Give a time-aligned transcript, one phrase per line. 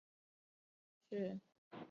[0.03, 1.79] 治所在汾阴县。